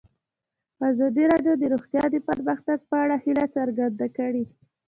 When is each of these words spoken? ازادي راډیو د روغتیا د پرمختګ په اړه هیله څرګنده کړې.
ازادي 0.89 1.23
راډیو 1.31 1.53
د 1.57 1.63
روغتیا 1.73 2.03
د 2.11 2.15
پرمختګ 2.29 2.77
په 2.89 2.95
اړه 3.03 3.15
هیله 3.25 3.45
څرګنده 3.57 4.07
کړې. 4.17 4.43